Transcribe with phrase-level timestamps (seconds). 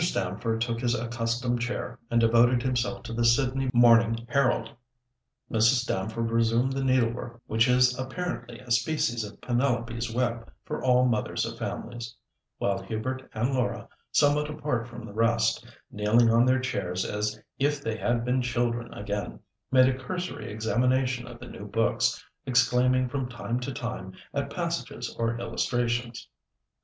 [0.01, 4.71] Stamford took his accustomed chair, and devoted himself to the Sydney Morning Herald.
[5.51, 5.83] Mrs.
[5.83, 11.45] Stamford resumed the needlework which is apparently a species of Penelope's web for all mothers
[11.45, 12.15] of families,
[12.57, 17.79] while Hubert and Laura, somewhat apart from the rest, kneeling on their chairs as if
[17.79, 19.39] they had been children again,
[19.71, 25.15] made a cursory examination of the new books, exclaiming from time to time at passages
[25.19, 26.27] or illustrations.